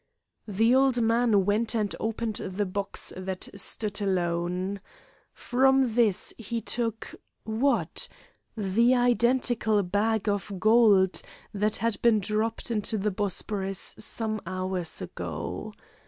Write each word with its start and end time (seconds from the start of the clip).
The 0.47 0.73
old 0.73 0.99
man 0.99 1.45
went 1.45 1.75
and 1.75 1.95
opened 1.99 2.37
the 2.37 2.65
box 2.65 3.13
that 3.15 3.47
stood 3.53 4.01
alone. 4.01 4.81
From 5.31 5.93
this 5.93 6.33
he 6.39 6.59
took, 6.59 7.13
what? 7.43 8.07
the 8.57 8.95
identical 8.95 9.83
bag 9.83 10.27
of 10.27 10.53
gold 10.59 11.21
that 11.53 11.75
had 11.75 12.01
been 12.01 12.19
dropped 12.19 12.71
into 12.71 12.97
the 12.97 13.11
Bosphorus 13.11 13.93
some 13.99 14.41
hours 14.43 15.03
ago. 15.03 15.71